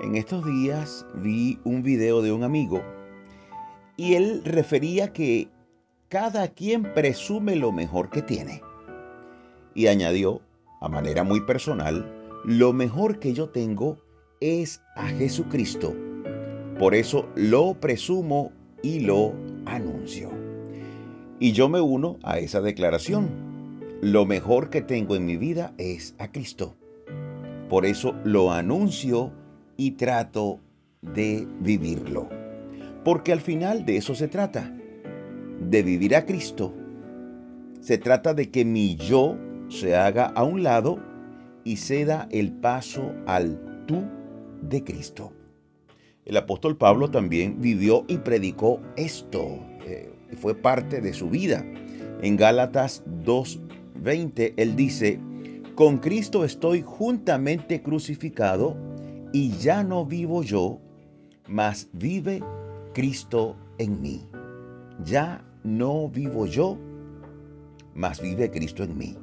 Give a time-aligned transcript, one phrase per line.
[0.00, 2.80] En estos días vi un video de un amigo
[3.96, 5.48] y él refería que
[6.08, 8.62] cada quien presume lo mejor que tiene.
[9.74, 10.40] Y añadió,
[10.80, 12.08] a manera muy personal,
[12.44, 13.98] lo mejor que yo tengo
[14.40, 15.96] es a Jesucristo.
[16.78, 18.52] Por eso lo presumo
[18.84, 19.34] y lo
[19.66, 20.30] anuncio.
[21.40, 23.28] Y yo me uno a esa declaración.
[24.00, 26.76] Lo mejor que tengo en mi vida es a Cristo.
[27.68, 29.32] Por eso lo anuncio
[29.78, 30.60] y trato
[31.00, 32.28] de vivirlo.
[33.04, 34.76] Porque al final de eso se trata,
[35.60, 36.74] de vivir a Cristo.
[37.80, 39.38] Se trata de que mi yo
[39.68, 40.98] se haga a un lado
[41.64, 44.02] y ceda el paso al tú
[44.62, 45.32] de Cristo.
[46.24, 51.64] El apóstol Pablo también vivió y predicó esto, eh, fue parte de su vida.
[52.20, 55.20] En Gálatas 2.20 él dice,
[55.74, 58.76] con Cristo estoy juntamente crucificado
[59.32, 60.80] y ya no vivo yo,
[61.46, 62.42] mas vive
[62.94, 64.26] Cristo en mí.
[65.04, 66.78] Ya no vivo yo,
[67.94, 69.18] mas vive Cristo en mí.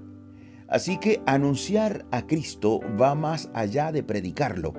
[0.67, 4.73] Así que anunciar a Cristo va más allá de predicarlo.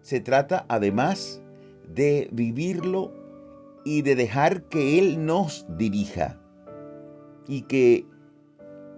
[0.00, 1.42] Se trata además
[1.94, 3.12] de vivirlo
[3.84, 6.40] y de dejar que Él nos dirija
[7.48, 8.06] y que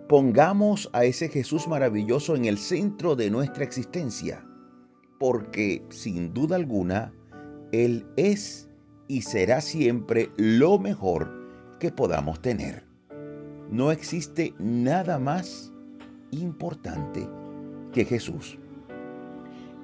[0.09, 4.48] pongamos a ese Jesús maravilloso en el centro de nuestra existencia
[5.19, 7.13] porque sin duda alguna
[7.73, 8.69] Él es
[9.09, 11.31] y será siempre lo mejor
[11.81, 12.85] que podamos tener.
[13.71, 15.73] No existe nada más
[16.31, 17.29] importante
[17.93, 18.59] que Jesús.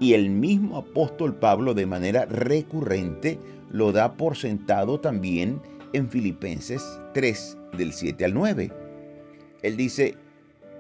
[0.00, 3.38] Y el mismo apóstol Pablo de manera recurrente
[3.70, 5.60] lo da por sentado también
[5.92, 6.82] en Filipenses
[7.14, 8.72] 3 del 7 al 9.
[9.62, 10.16] Él dice,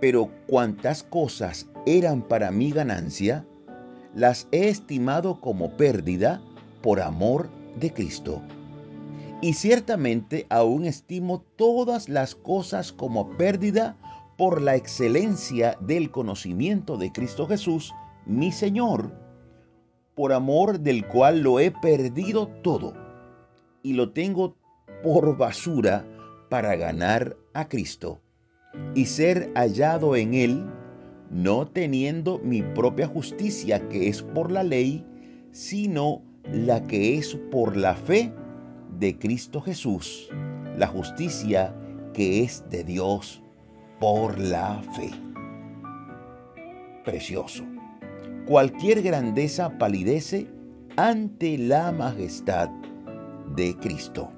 [0.00, 3.46] pero cuantas cosas eran para mi ganancia,
[4.14, 6.40] las he estimado como pérdida
[6.82, 7.48] por amor
[7.78, 8.42] de Cristo.
[9.40, 13.96] Y ciertamente aún estimo todas las cosas como pérdida
[14.36, 17.92] por la excelencia del conocimiento de Cristo Jesús,
[18.26, 19.12] mi Señor,
[20.14, 22.94] por amor del cual lo he perdido todo
[23.82, 24.56] y lo tengo
[25.02, 26.06] por basura
[26.48, 28.20] para ganar a Cristo
[28.94, 30.64] y ser hallado en Él
[31.34, 35.04] no teniendo mi propia justicia que es por la ley,
[35.50, 36.22] sino
[36.52, 38.32] la que es por la fe
[39.00, 40.28] de Cristo Jesús,
[40.78, 41.74] la justicia
[42.12, 43.42] que es de Dios
[43.98, 45.10] por la fe.
[47.04, 47.64] Precioso.
[48.46, 50.46] Cualquier grandeza palidece
[50.96, 52.68] ante la majestad
[53.56, 54.30] de Cristo.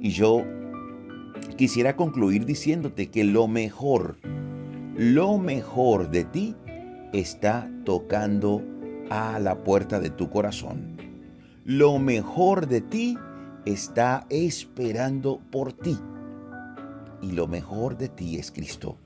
[0.00, 0.42] Y yo
[1.58, 4.16] quisiera concluir diciéndote que lo mejor
[5.00, 6.54] lo mejor de ti
[7.14, 8.62] está tocando
[9.08, 10.98] a la puerta de tu corazón.
[11.64, 13.16] Lo mejor de ti
[13.64, 15.96] está esperando por ti.
[17.22, 18.98] Y lo mejor de ti es Cristo.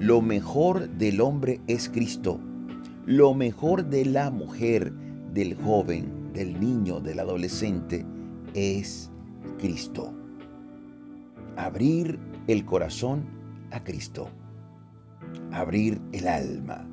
[0.00, 2.40] Lo mejor del hombre es Cristo.
[3.06, 4.92] Lo mejor de la mujer,
[5.32, 8.04] del joven, del niño, del adolescente
[8.54, 9.12] es
[9.60, 10.12] Cristo.
[11.54, 13.22] Abrir el corazón
[13.70, 14.28] a Cristo
[15.54, 16.84] abrir el alma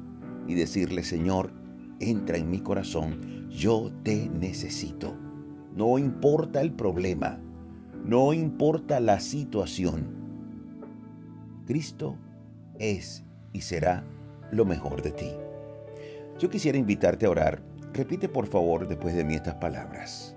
[0.47, 1.51] y decirle, Señor,
[1.99, 5.15] entra en mi corazón, yo te necesito.
[5.75, 7.39] No importa el problema,
[8.05, 10.05] no importa la situación.
[11.65, 12.17] Cristo
[12.77, 14.03] es y será
[14.51, 15.31] lo mejor de ti.
[16.39, 17.63] Yo quisiera invitarte a orar.
[17.93, 20.35] Repite por favor después de mí estas palabras.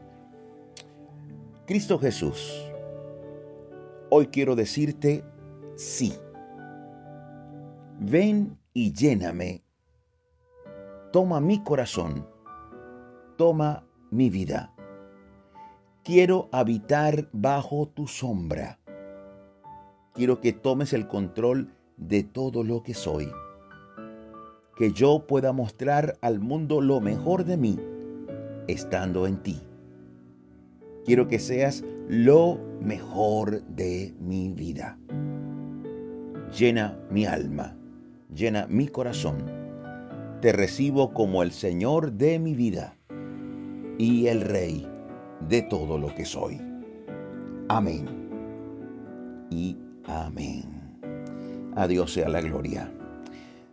[1.67, 2.71] Cristo Jesús,
[4.11, 5.25] hoy quiero decirte
[5.77, 6.15] sí
[8.01, 9.63] ven y lléname.
[11.13, 12.27] Toma mi corazón,
[13.37, 14.75] toma mi vida.
[16.03, 18.79] Quiero habitar bajo tu sombra.
[20.13, 23.31] Quiero que tomes el control de todo lo que soy.
[24.77, 27.79] Que yo pueda mostrar al mundo lo mejor de mí,
[28.67, 29.63] estando en ti.
[31.05, 34.99] Quiero que seas lo mejor de mi vida.
[36.59, 37.77] Llena mi alma
[38.33, 39.45] llena mi corazón.
[40.41, 42.97] Te recibo como el Señor de mi vida
[43.99, 44.87] y el Rey
[45.49, 46.61] de todo lo que soy.
[47.69, 48.07] Amén.
[49.51, 51.01] Y amén.
[51.77, 52.93] A Dios sea la gloria.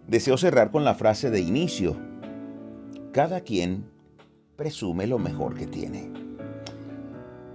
[0.07, 1.95] Deseo cerrar con la frase de inicio.
[3.11, 3.85] Cada quien
[4.55, 6.11] presume lo mejor que tiene.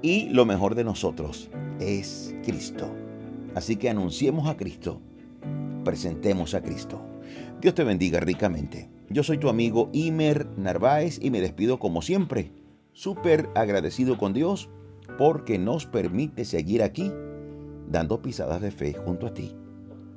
[0.03, 1.51] Y lo mejor de nosotros
[1.81, 2.89] es Cristo.
[3.55, 5.01] Así que anunciemos a Cristo
[5.87, 7.01] presentemos a Cristo.
[7.61, 8.91] Dios te bendiga ricamente.
[9.09, 12.53] Yo soy tu amigo Imer Narváez y me despido como siempre,
[12.93, 14.69] súper agradecido con Dios
[15.17, 17.13] porque nos permite seguir aquí
[17.89, 19.55] dando pisadas de fe junto a ti.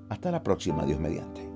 [0.10, 1.49] Hasta la próxima, Dios mediante.